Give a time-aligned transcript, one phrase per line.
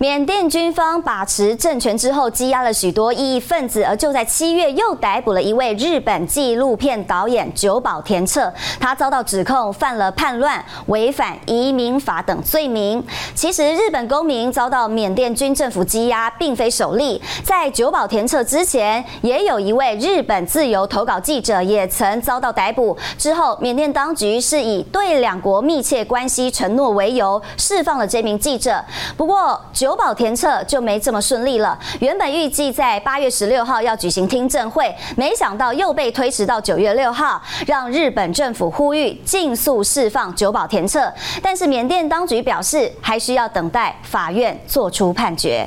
[0.00, 13.04] 缅甸军方把持政权之后，羁押了许多异议分子，而就在七月又逮捕了一位日本纪录片导演久保田彻，他遭到指控犯了叛乱、违反移民法等罪名。
[13.34, 22.96] 其实，日本公民遭到缅甸军政府羁押，并非首例，在久保田彻之前，也有一位日本自由投稿记者也曾遭到逮捕。
[23.18, 28.80] 之后，缅甸当局是以对两国密切关系承诺为由，释放了这名记者。
[29.16, 31.78] 不过，久九保田彻就没这么顺利了。
[32.00, 41.10] 原本预计在八月十六号要举行听证会，没想到又被推迟到九月六号，让日本政府呼吁尽速释放九保田彻。
[41.42, 45.66] 但是缅甸当局表示，还需要等待法院作出判决。